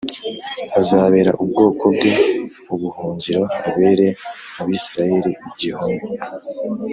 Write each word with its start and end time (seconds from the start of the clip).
azabera 0.79 1.31
ubwoko 1.43 1.83
bwe 1.95 2.11
ubuhungiro 2.73 3.43
abere 3.69 4.07
Abisirayeli 4.61 5.31
igihome 5.49 6.01